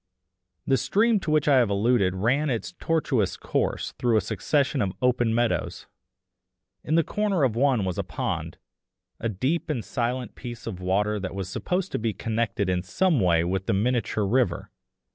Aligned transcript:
The 0.65 0.77
stream 0.77 1.19
to 1.19 1.29
which 1.29 1.47
I 1.47 1.57
have 1.57 1.69
alluded 1.69 2.15
ran 2.15 2.49
its 2.49 2.71
tortuous 2.79 3.37
course 3.37 3.91
through 3.99 4.17
a 4.17 4.21
succession 4.21 4.81
of 4.81 4.93
open 4.99 5.31
meadows. 5.31 5.85
In 6.83 6.95
the 6.95 7.03
corner 7.03 7.43
of 7.43 7.55
one 7.55 7.85
was 7.85 7.99
a 7.99 8.03
pond, 8.03 8.57
a 9.19 9.29
deep 9.29 9.69
and 9.69 9.85
silent 9.85 10.33
piece 10.33 10.65
of 10.65 10.79
water 10.81 11.19
that 11.19 11.35
was 11.35 11.49
supposed 11.49 11.91
to 11.91 11.99
be 11.99 12.13
connected 12.13 12.67
in 12.67 12.81
some 12.81 13.19
way 13.19 13.43
with 13.43 13.67
the 13.67 13.73
miniature 13.73 14.25
river. 14.25 14.71